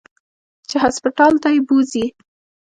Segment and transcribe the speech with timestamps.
[0.69, 2.05] چې هسپتال ته يې بوځي.